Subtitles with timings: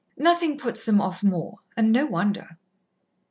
[0.17, 2.57] Nothing puts them off more and no wonder."